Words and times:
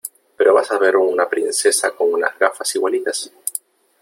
pero 0.37 0.55
vas 0.55 0.71
a 0.71 0.79
ver 0.79 0.95
a 0.95 0.97
una 0.97 1.29
princesa 1.29 1.91
con 1.91 2.11
unas 2.11 2.35
gafas 2.39 2.73
igualitas 2.73 3.31